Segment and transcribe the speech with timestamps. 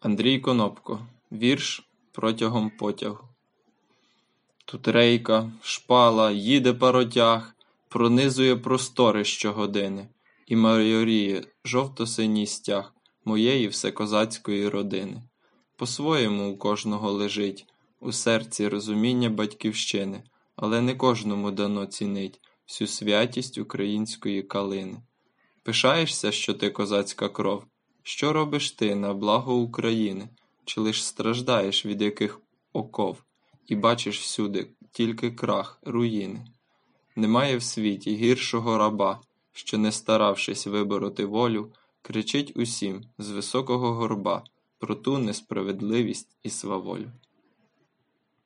[0.00, 3.28] Андрій Конопко Вірш протягом потягу
[4.64, 7.56] Тут рейка, шпала, їде паротяг,
[7.88, 10.08] Пронизує простори щогодини
[10.46, 12.92] І майоріє жовто-синій стяг
[13.24, 15.22] Моєї всекозацької родини.
[15.76, 17.66] По-своєму у кожного лежить
[18.00, 20.22] У серці розуміння батьківщини,
[20.56, 25.02] Але не кожному дано цінить Всю святість української калини.
[25.62, 27.64] Пишаєшся, що ти козацька кров?
[28.08, 30.28] Що робиш ти на благо України,
[30.64, 32.40] чи лиш страждаєш від яких
[32.72, 33.22] оков,
[33.66, 36.46] і бачиш всюди тільки крах, руїни?
[37.16, 39.20] Немає в світі гіршого раба,
[39.52, 44.44] що, не старавшись вибороти волю, кричить усім з високого горба
[44.78, 47.10] про ту несправедливість і сваволю.